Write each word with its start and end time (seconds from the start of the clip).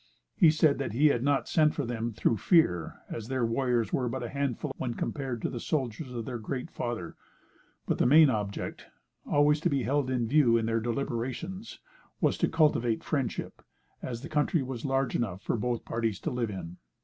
He 0.35 0.49
said 0.49 0.79
that 0.79 0.93
he 0.93 1.09
had 1.09 1.21
not 1.21 1.47
sent 1.47 1.75
for 1.75 1.85
them 1.85 2.11
through 2.11 2.37
fear, 2.37 3.01
as 3.07 3.27
their 3.27 3.45
warriors 3.45 3.93
were 3.93 4.09
but 4.09 4.23
a 4.23 4.29
handful 4.29 4.73
when 4.79 4.95
compared 4.95 5.43
to 5.43 5.49
the 5.51 5.59
soldiers 5.59 6.11
of 6.11 6.25
their 6.25 6.39
"Great 6.39 6.71
Father;" 6.71 7.15
but 7.85 7.99
the 7.99 8.07
main 8.07 8.27
object, 8.27 8.87
always 9.27 9.59
to 9.59 9.69
be 9.69 9.83
held 9.83 10.09
in 10.09 10.27
view 10.27 10.57
in 10.57 10.65
their 10.65 10.79
deliberations, 10.79 11.77
was 12.19 12.35
to 12.39 12.47
cultivate 12.49 13.03
friendship, 13.03 13.61
as 14.01 14.21
the 14.21 14.27
country 14.27 14.63
was 14.63 14.85
large 14.85 15.15
enough 15.15 15.43
for 15.43 15.55
both 15.55 15.85
parties 15.85 16.19
to 16.21 16.31
live 16.31 16.49
in. 16.49 16.77